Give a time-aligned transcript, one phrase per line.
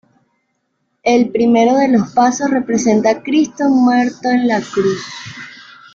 [1.03, 5.03] El primero de los pasos representa a Cristo muerto en la cruz.